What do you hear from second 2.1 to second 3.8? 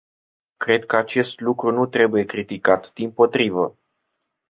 criticat, dimpotrivă.